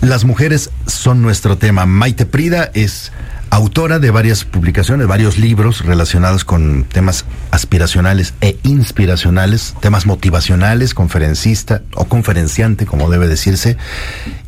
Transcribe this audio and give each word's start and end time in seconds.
Las 0.00 0.24
mujeres 0.24 0.70
son 0.86 1.20
nuestro 1.20 1.58
tema. 1.58 1.84
Maite 1.84 2.24
Prida 2.24 2.70
es 2.72 3.12
autora 3.50 3.98
de 3.98 4.10
varias 4.10 4.44
publicaciones, 4.44 5.06
varios 5.06 5.36
libros 5.36 5.84
relacionados 5.84 6.44
con 6.44 6.84
temas 6.84 7.24
aspiracionales 7.50 8.34
e 8.40 8.56
inspiracionales, 8.62 9.74
temas 9.80 10.06
motivacionales, 10.06 10.94
conferencista 10.94 11.82
o 11.94 12.04
conferenciante, 12.04 12.86
como 12.86 13.10
debe 13.10 13.26
decirse. 13.26 13.76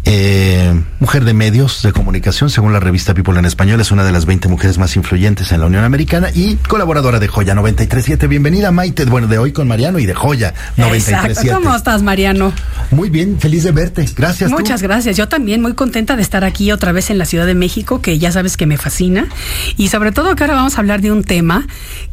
Eh, 0.04 0.72
mujer 0.98 1.24
de 1.24 1.34
medios 1.34 1.82
de 1.82 1.92
comunicación, 1.92 2.50
según 2.50 2.72
la 2.72 2.80
revista 2.80 3.14
People 3.14 3.38
en 3.38 3.44
Español, 3.44 3.80
es 3.80 3.90
una 3.90 4.04
de 4.04 4.12
las 4.12 4.24
20 4.24 4.48
mujeres 4.48 4.78
más 4.78 4.96
influyentes 4.96 5.52
en 5.52 5.60
la 5.60 5.66
Unión 5.66 5.84
Americana 5.84 6.28
y 6.32 6.56
colaboradora 6.56 7.18
de 7.18 7.28
Joya 7.28 7.55
937. 7.55 8.27
Bienvenida, 8.28 8.70
Maite. 8.70 9.05
Bueno, 9.05 9.27
de 9.27 9.38
hoy 9.38 9.52
con 9.52 9.68
Mariano 9.68 9.98
y 9.98 10.06
de 10.06 10.14
Joya 10.14 10.55
937. 10.77 11.55
¿Cómo 11.55 11.74
estás, 11.74 12.02
Mariano? 12.02 12.52
Muy 12.90 13.10
bien, 13.10 13.38
feliz 13.38 13.64
de 13.64 13.72
verte. 13.72 14.08
Gracias. 14.16 14.50
Muchas 14.50 14.80
tú. 14.80 14.86
gracias. 14.86 15.16
Yo 15.16 15.28
también 15.28 15.60
muy 15.60 15.74
contenta 15.74 16.16
de 16.16 16.22
estar 16.22 16.44
aquí 16.44 16.72
otra 16.72 16.92
vez 16.92 17.10
en 17.10 17.18
la 17.18 17.24
Ciudad 17.24 17.46
de 17.46 17.55
México, 17.55 18.00
que 18.00 18.18
ya 18.18 18.30
sabes 18.32 18.56
que 18.56 18.66
me 18.66 18.77
fascina. 18.77 18.91
Y 19.76 19.88
sobre 19.88 20.12
todo 20.12 20.34
que 20.36 20.44
ahora 20.44 20.54
vamos 20.56 20.76
a 20.76 20.80
hablar 20.80 21.00
de 21.00 21.10
un 21.12 21.24
tema 21.24 21.66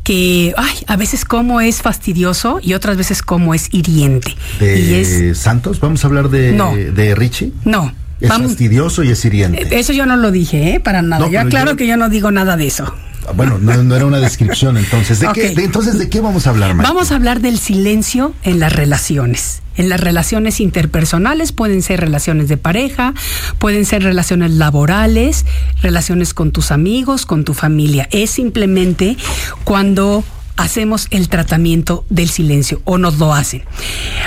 que, 0.03 0.53
ay, 0.57 0.75
a 0.87 0.95
veces 0.97 1.25
como 1.25 1.61
es 1.61 1.81
fastidioso 1.81 2.59
y 2.61 2.73
otras 2.73 2.97
veces 2.97 3.21
como 3.21 3.53
es 3.53 3.67
hiriente. 3.71 4.35
De 4.59 4.79
y 4.79 4.93
es... 4.95 5.37
Santos, 5.37 5.79
vamos 5.79 6.03
a 6.03 6.07
hablar 6.07 6.29
de, 6.29 6.51
No. 6.53 6.73
de 6.75 7.15
Richie. 7.15 7.51
No. 7.65 7.93
Es 8.21 8.29
vamos- 8.29 8.47
fastidioso 8.51 9.03
y 9.03 9.09
es 9.11 9.23
hiriente. 9.23 9.79
Eso 9.79 9.93
yo 9.93 10.05
no 10.05 10.17
lo 10.17 10.31
dije, 10.31 10.73
¿eh? 10.75 10.79
Para 10.79 11.01
nada. 11.01 11.27
No, 11.29 11.39
aclaro 11.39 11.71
yo- 11.71 11.77
que 11.77 11.87
yo 11.87 11.95
no 11.97 12.09
digo 12.09 12.31
nada 12.31 12.57
de 12.57 12.67
eso. 12.67 12.93
Bueno, 13.35 13.57
no, 13.59 13.83
no 13.83 13.95
era 13.95 14.05
una 14.05 14.19
descripción 14.19 14.77
entonces. 14.77 15.19
¿De 15.19 15.27
qué, 15.33 15.49
de- 15.55 15.63
entonces, 15.63 15.97
¿de 15.97 16.09
qué 16.09 16.19
vamos 16.21 16.47
a 16.47 16.51
hablar, 16.51 16.73
Maite? 16.75 16.91
Vamos 16.91 17.11
a 17.11 17.15
hablar 17.15 17.39
del 17.41 17.59
silencio 17.59 18.33
en 18.43 18.59
las 18.59 18.73
relaciones. 18.73 19.61
En 19.75 19.87
las 19.87 19.99
relaciones 20.01 20.59
interpersonales 20.59 21.53
pueden 21.53 21.81
ser 21.81 22.01
relaciones 22.01 22.49
de 22.49 22.57
pareja, 22.57 23.13
pueden 23.59 23.85
ser 23.85 24.03
relaciones 24.03 24.51
laborales, 24.51 25.45
relaciones 25.81 26.33
con 26.33 26.51
tus 26.51 26.71
amigos, 26.71 27.25
con 27.25 27.45
tu 27.45 27.53
familia. 27.53 28.09
Es 28.11 28.29
simplemente 28.31 29.15
cuando 29.63 30.23
hacemos 30.59 31.07
el 31.11 31.29
tratamiento 31.29 32.05
del 32.09 32.29
silencio 32.29 32.81
o 32.83 32.97
nos 32.97 33.17
lo 33.17 33.33
hacen. 33.33 33.63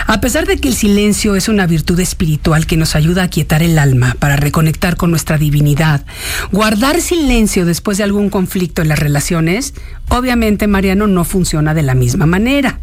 A 0.06 0.20
pesar 0.20 0.46
de 0.46 0.56
que 0.56 0.68
el 0.68 0.74
silencio 0.74 1.36
es 1.36 1.48
una 1.48 1.66
virtud 1.66 2.00
espiritual 2.00 2.66
que 2.66 2.78
nos 2.78 2.96
ayuda 2.96 3.24
a 3.24 3.28
quietar 3.28 3.62
el 3.62 3.78
alma 3.78 4.16
para 4.18 4.36
reconectar 4.36 4.96
con 4.96 5.10
nuestra 5.10 5.36
divinidad, 5.36 6.04
guardar 6.50 7.02
silencio 7.02 7.66
después 7.66 7.98
de 7.98 8.04
algún 8.04 8.30
conflicto 8.30 8.80
en 8.80 8.88
las 8.88 8.98
relaciones, 8.98 9.74
obviamente 10.08 10.66
Mariano 10.66 11.06
no 11.06 11.24
funciona 11.24 11.74
de 11.74 11.82
la 11.82 11.94
misma 11.94 12.24
manera. 12.24 12.80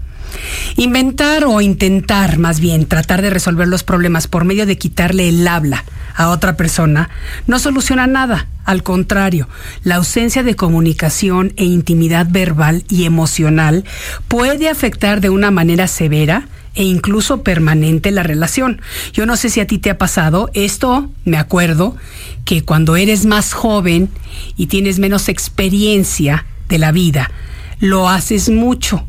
Inventar 0.76 1.44
o 1.46 1.60
intentar, 1.60 2.38
más 2.38 2.60
bien, 2.60 2.86
tratar 2.86 3.24
de 3.24 3.32
resolver 3.32 3.68
los 3.68 3.84
problemas 3.84 4.28
por 4.28 4.46
medio 4.46 4.68
de 4.68 4.78
quitarle 4.78 5.28
el 5.28 5.48
habla 5.48 5.86
a 6.20 6.30
otra 6.30 6.58
persona 6.58 7.10
no 7.48 7.60
soluciona 7.60 8.06
nada. 8.06 8.48
Al 8.66 8.84
contrario, 8.84 9.48
la 9.84 9.96
ausencia 9.96 10.44
de 10.44 10.58
comunicación 10.58 11.54
e 11.56 11.64
intimidad 11.64 12.28
verbal 12.30 12.84
y 12.90 13.06
emocional 13.06 13.86
puede 14.28 14.68
afectar 14.68 15.22
de 15.22 15.30
una 15.30 15.50
manera 15.50 15.88
severa 15.88 16.50
e 16.76 16.84
incluso 16.84 17.42
permanente 17.42 18.12
la 18.12 18.24
relación. 18.24 18.82
Yo 19.14 19.26
no 19.26 19.38
sé 19.38 19.50
si 19.50 19.62
a 19.62 19.66
ti 19.66 19.78
te 19.78 19.90
ha 19.90 19.98
pasado 19.98 20.52
esto, 20.54 21.10
me 21.24 21.38
acuerdo 21.38 21.96
que 22.44 22.64
cuando 22.64 22.98
eres 22.98 23.26
más 23.26 23.54
joven 23.54 24.10
y 24.58 24.68
tienes 24.68 25.00
menos 25.00 25.30
experiencia 25.30 26.46
de 26.68 26.80
la 26.80 26.92
vida, 26.92 27.32
lo 27.80 28.10
haces 28.10 28.50
mucho 28.50 29.08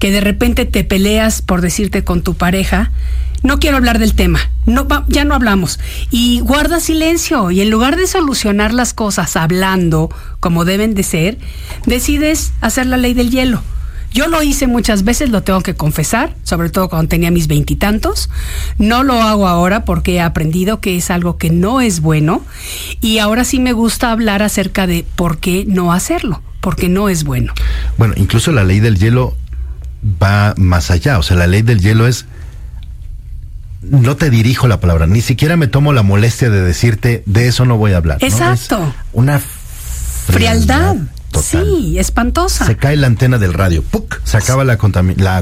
que 0.00 0.10
de 0.10 0.20
repente 0.20 0.64
te 0.64 0.82
peleas 0.82 1.42
por 1.42 1.60
decirte 1.60 2.02
con 2.02 2.22
tu 2.22 2.34
pareja, 2.34 2.90
no 3.42 3.58
quiero 3.58 3.76
hablar 3.76 3.98
del 3.98 4.14
tema, 4.14 4.40
no 4.66 4.86
ya 5.08 5.24
no 5.24 5.34
hablamos 5.34 5.78
y 6.10 6.40
guarda 6.40 6.80
silencio 6.80 7.50
y 7.50 7.60
en 7.60 7.70
lugar 7.70 7.96
de 7.96 8.06
solucionar 8.06 8.72
las 8.72 8.94
cosas 8.94 9.36
hablando 9.36 10.10
como 10.40 10.64
deben 10.64 10.94
de 10.94 11.02
ser, 11.02 11.38
decides 11.86 12.52
hacer 12.60 12.86
la 12.86 12.96
ley 12.96 13.14
del 13.14 13.30
hielo. 13.30 13.62
Yo 14.12 14.26
lo 14.26 14.42
hice 14.42 14.66
muchas 14.66 15.04
veces, 15.04 15.30
lo 15.30 15.42
tengo 15.44 15.60
que 15.60 15.76
confesar, 15.76 16.34
sobre 16.42 16.68
todo 16.68 16.88
cuando 16.88 17.08
tenía 17.08 17.30
mis 17.30 17.46
veintitantos. 17.46 18.28
No 18.76 19.04
lo 19.04 19.22
hago 19.22 19.46
ahora 19.46 19.84
porque 19.84 20.14
he 20.14 20.20
aprendido 20.20 20.80
que 20.80 20.96
es 20.96 21.12
algo 21.12 21.38
que 21.38 21.50
no 21.50 21.80
es 21.80 22.00
bueno 22.00 22.44
y 23.00 23.18
ahora 23.18 23.44
sí 23.44 23.60
me 23.60 23.72
gusta 23.72 24.10
hablar 24.10 24.42
acerca 24.42 24.88
de 24.88 25.06
por 25.14 25.38
qué 25.38 25.64
no 25.68 25.92
hacerlo, 25.92 26.42
porque 26.60 26.88
no 26.88 27.08
es 27.08 27.22
bueno. 27.22 27.52
Bueno, 27.98 28.14
incluso 28.16 28.50
la 28.50 28.64
ley 28.64 28.80
del 28.80 28.98
hielo 28.98 29.36
va 30.20 30.54
más 30.56 30.90
allá. 30.90 31.18
O 31.18 31.22
sea, 31.22 31.36
la 31.36 31.46
ley 31.46 31.62
del 31.62 31.80
hielo 31.80 32.08
es. 32.08 32.26
No 33.82 34.16
te 34.16 34.28
dirijo 34.28 34.68
la 34.68 34.78
palabra, 34.78 35.06
ni 35.06 35.22
siquiera 35.22 35.56
me 35.56 35.66
tomo 35.66 35.92
la 35.92 36.02
molestia 36.02 36.50
de 36.50 36.60
decirte 36.60 37.22
de 37.26 37.48
eso 37.48 37.64
no 37.64 37.78
voy 37.78 37.92
a 37.92 37.96
hablar. 37.96 38.18
¿no? 38.20 38.26
Exacto. 38.26 38.76
Es 38.88 38.94
una 39.12 39.40
Frialdad. 40.26 40.96
Total. 41.30 41.66
Sí, 41.66 41.98
espantosa. 41.98 42.66
Se 42.66 42.76
cae 42.76 42.96
la 42.96 43.06
antena 43.06 43.38
del 43.38 43.54
radio, 43.54 43.82
¡puc! 43.82 44.20
se 44.24 44.36
acaba 44.36 44.64
la 44.64 44.76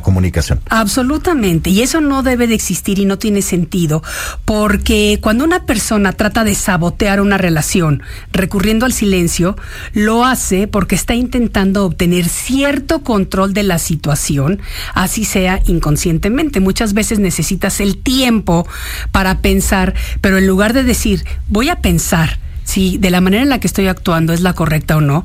comunicación. 0.03 0.61
Absolutamente, 0.71 1.71
y 1.71 1.83
eso 1.83 2.01
no 2.01 2.23
debe 2.23 2.47
de 2.47 2.55
existir 2.55 2.99
y 2.99 3.05
no 3.05 3.19
tiene 3.19 3.43
sentido, 3.43 4.03
porque 4.45 5.19
cuando 5.21 5.45
una 5.45 5.67
persona 5.67 6.13
trata 6.13 6.45
de 6.45 6.55
sabotear 6.55 7.21
una 7.21 7.37
relación 7.37 8.03
recurriendo 8.33 8.87
al 8.87 8.93
silencio, 8.93 9.57
lo 9.93 10.25
hace 10.25 10.69
porque 10.69 10.95
está 10.95 11.15
intentando 11.15 11.85
obtener 11.85 12.29
cierto 12.29 13.03
control 13.03 13.53
de 13.53 13.63
la 13.63 13.79
situación, 13.79 14.61
así 14.95 15.25
sea 15.25 15.61
inconscientemente. 15.67 16.61
Muchas 16.61 16.95
veces 16.95 17.19
necesitas 17.19 17.81
el 17.81 17.99
tiempo 17.99 18.67
para 19.13 19.41
pensar, 19.41 19.95
pero 20.21 20.39
en 20.39 20.47
lugar 20.47 20.73
de 20.73 20.83
decir, 20.83 21.25
voy 21.49 21.69
a 21.69 21.81
pensar, 21.81 22.39
si 22.69 22.99
de 22.99 23.09
la 23.11 23.23
manera 23.23 23.43
en 23.43 23.49
la 23.49 23.61
que 23.61 23.67
estoy 23.67 23.87
actuando 23.87 24.35
es 24.35 24.43
la 24.43 24.53
correcta 24.53 24.99
o 24.99 25.01
no, 25.01 25.25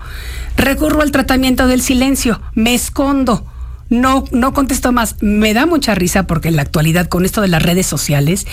recurro 0.56 1.02
al 1.02 1.12
tratamiento 1.12 1.68
del 1.68 1.82
silencio, 1.82 2.40
me 2.56 2.74
escondo. 2.74 3.46
No, 3.90 4.24
no 4.32 4.54
contesto 4.54 4.92
más. 4.94 5.18
Me 5.22 5.54
da 5.54 5.66
mucha 5.66 5.94
risa 5.94 6.24
porque 6.26 6.48
en 6.48 6.56
la 6.56 6.62
actualidad, 6.64 7.08
con 7.10 7.26
esto 7.26 7.42
de 7.42 7.50
las 7.50 7.62
redes 7.62 7.86
sociales, 7.86 8.48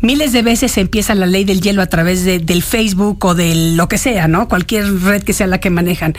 miles 0.00 0.32
de 0.32 0.42
veces 0.42 0.78
empieza 0.78 1.14
la 1.16 1.26
ley 1.26 1.44
del 1.44 1.60
hielo 1.60 1.82
a 1.82 1.86
través 1.86 2.24
de- 2.24 2.38
del 2.38 2.62
Facebook 2.62 3.22
o 3.24 3.34
de 3.34 3.74
lo 3.74 3.88
que 3.88 3.98
sea, 3.98 4.28
¿no? 4.28 4.48
Cualquier 4.48 4.86
red 5.02 5.22
que 5.24 5.32
sea 5.34 5.48
la 5.48 5.58
que 5.58 5.68
manejan. 5.70 6.14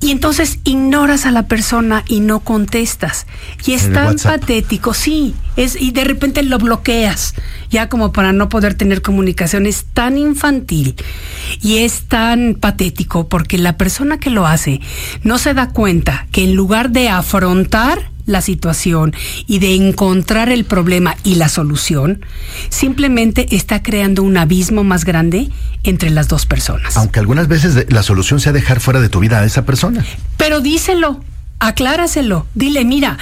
Y 0.00 0.10
entonces 0.10 0.58
ignoras 0.64 1.24
a 1.24 1.30
la 1.30 1.44
persona 1.44 2.04
y 2.06 2.20
no 2.20 2.40
contestas. 2.40 3.26
Y 3.64 3.72
es 3.72 3.86
el 3.86 3.94
tan 3.94 4.06
WhatsApp. 4.08 4.40
patético, 4.40 4.92
sí. 4.92 5.34
Es, 5.56 5.80
y 5.80 5.92
de 5.92 6.04
repente 6.04 6.42
lo 6.42 6.58
bloqueas, 6.58 7.34
ya 7.70 7.88
como 7.88 8.12
para 8.12 8.32
no 8.32 8.48
poder 8.48 8.74
tener 8.74 9.00
comunicación. 9.00 9.66
Es 9.66 9.86
tan 9.92 10.18
infantil 10.18 10.94
y 11.62 11.78
es 11.78 12.02
tan 12.02 12.54
patético 12.54 13.28
porque 13.28 13.56
la 13.56 13.76
persona 13.78 14.18
que 14.18 14.30
lo 14.30 14.46
hace 14.46 14.80
no 15.22 15.38
se 15.38 15.54
da 15.54 15.70
cuenta 15.70 16.26
que 16.32 16.44
en 16.44 16.54
lugar 16.54 16.90
de 16.90 17.08
afrontar 17.08 18.10
la 18.26 18.40
situación 18.40 19.14
y 19.46 19.58
de 19.58 19.74
encontrar 19.74 20.48
el 20.48 20.64
problema 20.64 21.16
y 21.24 21.36
la 21.36 21.48
solución, 21.48 22.24
simplemente 22.68 23.54
está 23.54 23.82
creando 23.82 24.22
un 24.22 24.36
abismo 24.36 24.84
más 24.84 25.04
grande 25.04 25.50
entre 25.82 26.10
las 26.10 26.28
dos 26.28 26.46
personas. 26.46 26.96
Aunque 26.96 27.20
algunas 27.20 27.48
veces 27.48 27.86
la 27.90 28.02
solución 28.02 28.40
sea 28.40 28.52
dejar 28.52 28.80
fuera 28.80 29.00
de 29.00 29.08
tu 29.08 29.20
vida 29.20 29.40
a 29.40 29.44
esa 29.44 29.64
persona. 29.64 30.04
Pero 30.36 30.60
díselo, 30.60 31.22
acláraselo, 31.58 32.46
dile, 32.54 32.84
mira, 32.84 33.18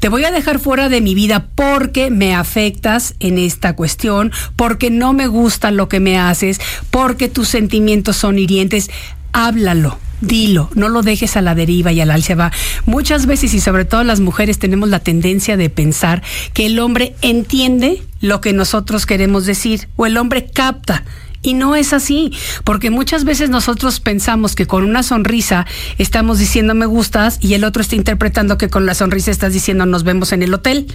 te 0.00 0.08
voy 0.08 0.24
a 0.24 0.30
dejar 0.30 0.58
fuera 0.58 0.88
de 0.88 1.00
mi 1.00 1.14
vida 1.14 1.48
porque 1.54 2.10
me 2.10 2.34
afectas 2.34 3.14
en 3.18 3.38
esta 3.38 3.74
cuestión, 3.74 4.30
porque 4.54 4.90
no 4.90 5.12
me 5.12 5.26
gusta 5.26 5.70
lo 5.70 5.88
que 5.88 6.00
me 6.00 6.18
haces, 6.18 6.60
porque 6.90 7.28
tus 7.28 7.48
sentimientos 7.48 8.16
son 8.16 8.38
hirientes. 8.38 8.90
Háblalo, 9.32 9.98
dilo, 10.20 10.70
no 10.74 10.88
lo 10.88 11.02
dejes 11.02 11.36
a 11.36 11.42
la 11.42 11.54
deriva 11.54 11.92
y 11.92 12.00
al 12.00 12.10
va. 12.10 12.52
Muchas 12.84 13.26
veces 13.26 13.54
y 13.54 13.60
sobre 13.60 13.84
todo 13.84 14.04
las 14.04 14.20
mujeres 14.20 14.58
tenemos 14.58 14.88
la 14.88 15.00
tendencia 15.00 15.56
de 15.56 15.70
pensar 15.70 16.22
que 16.52 16.66
el 16.66 16.78
hombre 16.78 17.14
entiende 17.22 18.02
lo 18.20 18.40
que 18.40 18.52
nosotros 18.52 19.06
queremos 19.06 19.46
decir 19.46 19.88
o 19.96 20.06
el 20.06 20.16
hombre 20.16 20.46
capta 20.46 21.04
y 21.46 21.54
no 21.54 21.76
es 21.76 21.92
así, 21.92 22.32
porque 22.64 22.90
muchas 22.90 23.24
veces 23.24 23.50
nosotros 23.50 24.00
pensamos 24.00 24.56
que 24.56 24.66
con 24.66 24.82
una 24.82 25.04
sonrisa 25.04 25.64
estamos 25.96 26.40
diciendo 26.40 26.74
me 26.74 26.86
gustas 26.86 27.38
y 27.40 27.54
el 27.54 27.62
otro 27.62 27.82
está 27.82 27.94
interpretando 27.94 28.58
que 28.58 28.68
con 28.68 28.84
la 28.84 28.94
sonrisa 28.94 29.30
estás 29.30 29.52
diciendo 29.52 29.86
nos 29.86 30.02
vemos 30.02 30.32
en 30.32 30.42
el 30.42 30.52
hotel. 30.52 30.92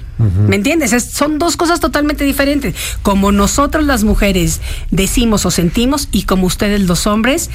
¿Me 0.48 0.58
entiendes? 0.58 0.92
son 1.06 1.40
dos 1.40 1.56
cosas 1.56 1.80
totalmente 1.80 2.26
diferentes. 2.26 2.76
Como 3.02 3.32
nosotros 3.32 3.86
las 3.86 4.04
mujeres 4.04 4.60
decimos 4.92 5.46
o 5.46 5.52
sentimos 5.52 6.10
y 6.12 6.24
como 6.24 6.48
ustedes 6.48 6.82
los 6.82 7.08
hombres 7.08 7.50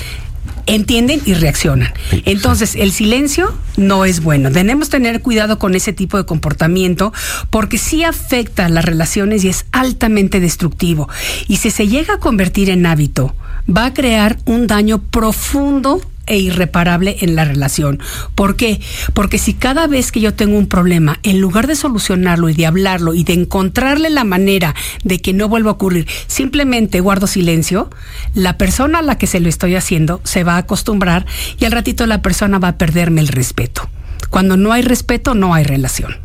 entienden 0.66 1.22
y 1.24 1.34
reaccionan. 1.34 1.92
Entonces, 2.24 2.74
el 2.74 2.92
silencio 2.92 3.56
no 3.76 4.04
es 4.04 4.22
bueno. 4.22 4.50
Tenemos 4.50 4.88
que 4.88 4.98
tener 4.98 5.22
cuidado 5.22 5.58
con 5.58 5.74
ese 5.74 5.92
tipo 5.92 6.16
de 6.16 6.26
comportamiento 6.26 7.12
porque 7.50 7.78
sí 7.78 8.04
afecta 8.04 8.68
las 8.68 8.84
relaciones 8.84 9.44
y 9.44 9.48
es 9.48 9.66
altamente 9.72 10.40
destructivo. 10.40 11.08
Y 11.48 11.56
si 11.56 11.70
se 11.70 11.88
llega 11.88 12.14
a 12.14 12.18
convertir 12.18 12.70
en 12.70 12.86
hábito, 12.86 13.34
va 13.68 13.86
a 13.86 13.94
crear 13.94 14.38
un 14.44 14.66
daño 14.66 15.02
profundo 15.02 16.00
e 16.26 16.38
irreparable 16.38 17.16
en 17.20 17.36
la 17.36 17.44
relación. 17.44 18.00
¿Por 18.34 18.56
qué? 18.56 18.80
Porque 19.14 19.38
si 19.38 19.54
cada 19.54 19.86
vez 19.86 20.12
que 20.12 20.20
yo 20.20 20.34
tengo 20.34 20.58
un 20.58 20.66
problema, 20.66 21.18
en 21.22 21.40
lugar 21.40 21.66
de 21.66 21.76
solucionarlo 21.76 22.48
y 22.48 22.54
de 22.54 22.66
hablarlo 22.66 23.14
y 23.14 23.24
de 23.24 23.34
encontrarle 23.34 24.10
la 24.10 24.24
manera 24.24 24.74
de 25.04 25.20
que 25.20 25.32
no 25.32 25.48
vuelva 25.48 25.70
a 25.70 25.74
ocurrir, 25.74 26.06
simplemente 26.26 27.00
guardo 27.00 27.26
silencio, 27.26 27.90
la 28.34 28.58
persona 28.58 28.98
a 28.98 29.02
la 29.02 29.18
que 29.18 29.26
se 29.26 29.40
lo 29.40 29.48
estoy 29.48 29.76
haciendo 29.76 30.20
se 30.24 30.44
va 30.44 30.54
a 30.54 30.58
acostumbrar 30.58 31.26
y 31.58 31.64
al 31.64 31.72
ratito 31.72 32.06
la 32.06 32.22
persona 32.22 32.58
va 32.58 32.68
a 32.68 32.78
perderme 32.78 33.20
el 33.20 33.28
respeto. 33.28 33.88
Cuando 34.30 34.56
no 34.56 34.72
hay 34.72 34.82
respeto, 34.82 35.34
no 35.34 35.54
hay 35.54 35.64
relación. 35.64 36.16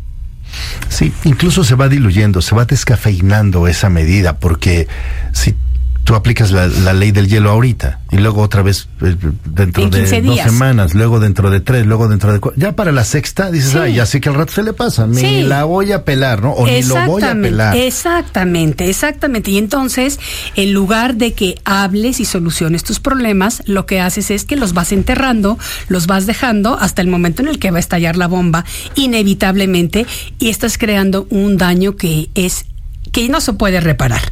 Sí, 0.88 1.12
incluso 1.24 1.64
se 1.64 1.74
va 1.74 1.88
diluyendo, 1.88 2.42
se 2.42 2.54
va 2.54 2.64
descafeinando 2.64 3.66
esa 3.66 3.88
medida, 3.88 4.38
porque 4.38 4.88
si 5.32 5.54
tú 6.04 6.14
aplicas 6.14 6.50
la, 6.50 6.92
ley 6.92 7.12
del 7.12 7.28
hielo 7.28 7.50
ahorita 7.50 8.00
y 8.10 8.16
luego 8.16 8.42
otra 8.42 8.62
vez 8.62 8.88
eh, 9.02 9.16
dentro 9.44 9.88
de 9.88 10.22
dos 10.22 10.40
semanas, 10.40 10.94
luego 10.94 11.20
dentro 11.20 11.50
de 11.50 11.60
tres, 11.60 11.86
luego 11.86 12.08
dentro 12.08 12.32
de 12.32 12.40
cuatro. 12.40 12.60
Ya 12.60 12.74
para 12.74 12.92
la 12.92 13.04
sexta 13.04 13.50
dices, 13.50 13.74
ay, 13.74 13.94
ya 13.94 14.06
sé 14.06 14.20
que 14.20 14.28
al 14.28 14.34
rato 14.34 14.52
se 14.52 14.62
le 14.62 14.72
pasa, 14.72 15.06
ni 15.06 15.42
la 15.42 15.64
voy 15.64 15.92
a 15.92 16.04
pelar, 16.04 16.42
¿no? 16.42 16.52
O 16.52 16.66
ni 16.66 16.82
lo 16.82 17.06
voy 17.06 17.22
a 17.22 17.34
pelar. 17.34 17.76
Exactamente, 17.76 18.88
exactamente. 18.88 19.50
Y 19.52 19.58
entonces, 19.58 20.18
en 20.56 20.72
lugar 20.72 21.14
de 21.14 21.32
que 21.34 21.54
hables 21.64 22.20
y 22.20 22.24
soluciones 22.24 22.82
tus 22.82 23.00
problemas, 23.00 23.62
lo 23.66 23.86
que 23.86 24.00
haces 24.00 24.30
es 24.30 24.44
que 24.44 24.56
los 24.56 24.74
vas 24.74 24.92
enterrando, 24.92 25.58
los 25.88 26.06
vas 26.06 26.26
dejando 26.26 26.76
hasta 26.78 27.00
el 27.00 27.08
momento 27.08 27.42
en 27.42 27.48
el 27.48 27.58
que 27.58 27.70
va 27.70 27.76
a 27.76 27.80
estallar 27.80 28.16
la 28.16 28.26
bomba, 28.26 28.64
inevitablemente, 28.96 30.06
y 30.38 30.48
estás 30.48 30.78
creando 30.78 31.26
un 31.30 31.56
daño 31.56 31.96
que 31.96 32.28
es 32.34 32.66
que 33.12 33.28
no 33.28 33.40
se 33.40 33.52
puede 33.52 33.80
reparar. 33.80 34.22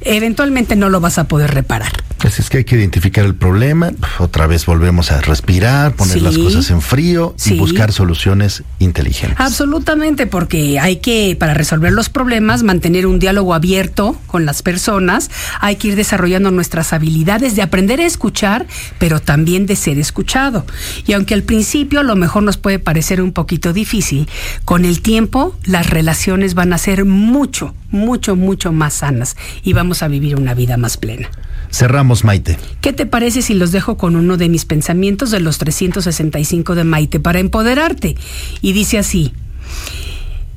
Eventualmente 0.00 0.74
no 0.74 0.88
lo 0.88 1.00
vas 1.00 1.18
a 1.18 1.28
poder 1.28 1.52
reparar. 1.52 1.92
Así 2.24 2.40
es 2.40 2.50
que 2.50 2.58
hay 2.58 2.64
que 2.64 2.76
identificar 2.76 3.24
el 3.24 3.34
problema, 3.34 3.92
otra 4.18 4.46
vez 4.46 4.64
volvemos 4.64 5.10
a 5.10 5.20
respirar, 5.20 5.94
poner 5.94 6.22
las 6.22 6.38
cosas 6.38 6.70
en 6.70 6.80
frío 6.80 7.34
y 7.44 7.58
buscar 7.58 7.92
soluciones 7.92 8.62
inteligentes. 8.78 9.40
Absolutamente, 9.40 10.26
porque 10.26 10.78
hay 10.78 10.96
que, 10.96 11.36
para 11.38 11.54
resolver 11.54 11.92
los 11.92 12.08
problemas, 12.08 12.62
mantener 12.62 13.06
un 13.06 13.18
diálogo 13.18 13.54
abierto 13.54 14.16
con 14.26 14.46
las 14.46 14.62
personas, 14.62 15.30
hay 15.60 15.76
que 15.76 15.88
ir 15.88 15.96
desarrollando 15.96 16.50
nuestras 16.50 16.92
habilidades 16.92 17.56
de 17.56 17.62
aprender 17.62 18.00
a 18.00 18.06
escuchar, 18.06 18.66
pero 18.98 19.20
también 19.20 19.66
de 19.66 19.76
ser 19.76 19.98
escuchado. 19.98 20.64
Y 21.06 21.14
aunque 21.14 21.34
al 21.34 21.42
principio 21.42 22.00
a 22.00 22.04
lo 22.04 22.14
mejor 22.14 22.42
nos 22.44 22.56
puede 22.56 22.78
parecer 22.78 23.20
un 23.20 23.32
poquito 23.32 23.72
difícil, 23.72 24.28
con 24.64 24.84
el 24.84 25.02
tiempo 25.02 25.56
las 25.64 25.90
relaciones 25.90 26.54
van 26.54 26.72
a 26.72 26.78
ser 26.78 27.04
mucho, 27.04 27.74
mucho, 27.90 28.36
mucho 28.36 28.72
más 28.72 28.94
sanas 28.94 29.36
y 29.62 29.72
vamos 29.72 30.02
a 30.02 30.08
vivir 30.08 30.36
una 30.36 30.54
vida 30.54 30.76
más 30.76 30.96
plena. 30.96 31.28
Cerramos, 31.72 32.11
Maite. 32.24 32.58
¿Qué 32.80 32.92
te 32.92 33.06
parece 33.06 33.42
si 33.42 33.54
los 33.54 33.72
dejo 33.72 33.96
con 33.96 34.16
uno 34.16 34.36
de 34.36 34.48
mis 34.48 34.64
pensamientos 34.64 35.30
de 35.30 35.40
los 35.40 35.58
365 35.58 36.74
de 36.74 36.84
Maite 36.84 37.20
para 37.20 37.40
empoderarte? 37.40 38.16
Y 38.60 38.72
dice 38.72 38.98
así, 38.98 39.32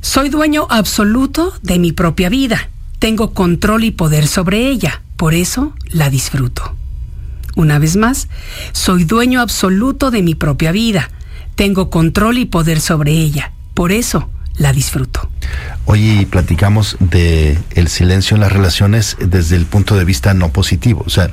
soy 0.02 0.30
dueño 0.30 0.68
absoluto 0.70 1.54
de 1.64 1.80
mi 1.80 1.92
propia 1.92 2.30
vida. 2.30 2.70
Tengo 3.00 3.34
control 3.34 3.84
y 3.84 3.92
poder 3.92 4.28
sobre 4.28 4.68
ella. 4.70 5.02
Por 5.18 5.34
eso 5.34 5.74
la 5.90 6.10
disfruto. 6.10 6.76
Una 7.56 7.80
vez 7.80 7.96
más, 7.96 8.28
soy 8.74 9.06
dueño 9.06 9.42
absoluto 9.42 10.12
de 10.12 10.22
mi 10.22 10.36
propia 10.36 10.72
vida. 10.72 11.10
Tengo 11.56 11.90
control 11.90 12.38
y 12.38 12.46
poder 12.46 12.82
sobre 12.82 13.14
ella. 13.14 13.54
Por 13.74 13.92
eso 13.92 14.30
la 14.58 14.74
disfruto. 14.74 15.30
Hoy 15.86 16.26
platicamos 16.26 16.98
de 17.00 17.58
el 17.76 17.88
silencio 17.88 18.36
en 18.36 18.42
las 18.42 18.52
relaciones 18.52 19.18
desde 19.20 19.56
el 19.56 19.66
punto 19.66 19.96
de 19.96 20.04
vista 20.04 20.34
no 20.34 20.50
positivo. 20.52 21.04
O 21.06 21.10
sea, 21.10 21.30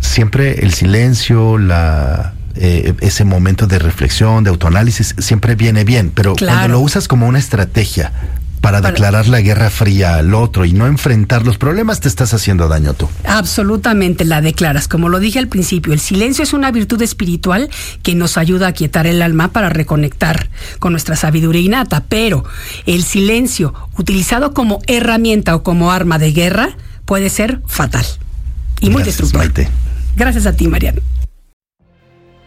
siempre 0.00 0.64
el 0.64 0.72
silencio, 0.72 1.58
la 1.58 2.34
eh, 2.56 2.94
ese 3.00 3.24
momento 3.24 3.66
de 3.66 3.78
reflexión, 3.78 4.44
de 4.44 4.50
autoanálisis, 4.50 5.14
siempre 5.18 5.56
viene 5.56 5.84
bien, 5.84 6.12
pero 6.14 6.34
cuando 6.36 6.68
lo 6.68 6.80
usas 6.80 7.08
como 7.08 7.26
una 7.26 7.38
estrategia 7.38 8.12
para 8.64 8.80
declarar 8.80 9.28
la 9.28 9.42
guerra 9.42 9.68
fría 9.68 10.16
al 10.16 10.32
otro 10.32 10.64
y 10.64 10.72
no 10.72 10.86
enfrentar 10.86 11.44
los 11.44 11.58
problemas, 11.58 12.00
te 12.00 12.08
estás 12.08 12.32
haciendo 12.32 12.66
daño 12.66 12.94
tú. 12.94 13.10
Absolutamente 13.26 14.24
la 14.24 14.40
declaras. 14.40 14.88
Como 14.88 15.10
lo 15.10 15.20
dije 15.20 15.38
al 15.38 15.48
principio, 15.48 15.92
el 15.92 16.00
silencio 16.00 16.42
es 16.42 16.54
una 16.54 16.70
virtud 16.70 17.02
espiritual 17.02 17.68
que 18.02 18.14
nos 18.14 18.38
ayuda 18.38 18.68
a 18.68 18.72
quietar 18.72 19.06
el 19.06 19.20
alma 19.20 19.48
para 19.48 19.68
reconectar 19.68 20.48
con 20.78 20.92
nuestra 20.92 21.14
sabiduría 21.14 21.60
innata, 21.60 22.04
pero 22.08 22.44
el 22.86 23.04
silencio 23.04 23.74
utilizado 23.98 24.54
como 24.54 24.80
herramienta 24.86 25.54
o 25.54 25.62
como 25.62 25.92
arma 25.92 26.18
de 26.18 26.32
guerra 26.32 26.70
puede 27.04 27.28
ser 27.28 27.60
fatal 27.66 28.06
y 28.80 28.88
muy 28.88 29.02
destructivo. 29.02 29.44
Gracias 30.16 30.46
a 30.46 30.54
ti, 30.54 30.68
Mariano. 30.68 31.02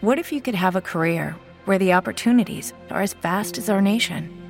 What 0.02 0.18
if 0.18 0.32
you 0.32 0.40
could 0.40 0.56
have 0.56 0.76
a 0.76 0.82
career 0.82 1.36
where 1.64 1.78
the 1.78 1.94
opportunities 1.94 2.74
are 2.90 3.04
as 3.04 3.14
vast 3.22 3.56
as 3.56 3.68
our 3.68 3.80
nation? 3.80 4.47